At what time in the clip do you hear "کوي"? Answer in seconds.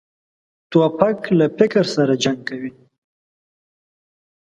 2.49-2.71